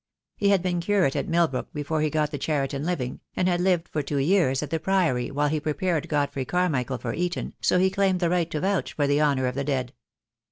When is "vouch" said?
8.61-8.93